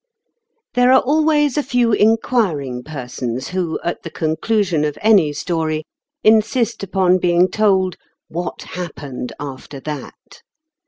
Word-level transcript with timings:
THERE 0.73 0.93
are 0.93 1.01
always 1.01 1.59
a 1.59 1.61
few 1.61 1.91
inquiring 1.91 2.81
persons 2.81 3.49
who, 3.49 3.79
at 3.83 4.01
the 4.01 4.09
conclusion 4.09 4.83
of 4.83 4.97
any 4.99 5.31
story, 5.31 5.83
insist 6.23 6.81
upon 6.81 7.19
being 7.19 7.47
told" 7.47 7.97
what 8.27 8.63
happened 8.63 9.31
after 9.39 9.79
that." 9.81 10.41